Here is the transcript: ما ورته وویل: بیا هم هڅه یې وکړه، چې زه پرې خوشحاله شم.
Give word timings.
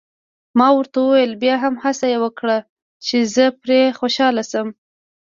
ما 0.57 0.67
ورته 0.77 0.97
وویل: 1.01 1.31
بیا 1.43 1.55
هم 1.63 1.73
هڅه 1.83 2.05
یې 2.13 2.17
وکړه، 2.23 2.57
چې 3.05 3.17
زه 3.33 3.45
پرې 3.61 3.79
خوشحاله 3.99 4.43
شم. 4.51 4.67